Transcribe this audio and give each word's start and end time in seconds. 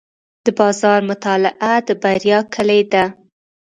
د 0.45 0.47
بازار 0.59 0.99
مطالعه 1.11 1.73
د 1.87 1.89
بریا 2.01 2.39
کلي 2.53 2.81
ده. 2.91 3.05